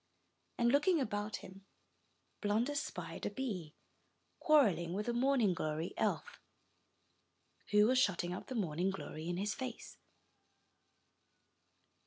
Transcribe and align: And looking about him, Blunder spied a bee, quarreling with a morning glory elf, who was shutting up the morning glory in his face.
And 0.57 0.69
looking 0.71 0.99
about 0.99 1.35
him, 1.45 1.63
Blunder 2.41 2.73
spied 2.73 3.23
a 3.27 3.29
bee, 3.29 3.75
quarreling 4.39 4.93
with 4.95 5.07
a 5.07 5.13
morning 5.13 5.53
glory 5.53 5.93
elf, 5.95 6.39
who 7.69 7.85
was 7.85 7.99
shutting 7.99 8.33
up 8.33 8.47
the 8.47 8.55
morning 8.55 8.89
glory 8.89 9.29
in 9.29 9.37
his 9.37 9.53
face. 9.53 9.99